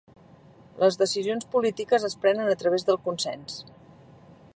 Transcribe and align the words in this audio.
Les 0.83 0.95
decisions 1.01 1.45
polítiques 1.55 2.07
es 2.09 2.17
prenen 2.23 2.49
a 2.53 2.57
través 2.63 2.87
del 2.89 2.99
consens. 3.09 3.63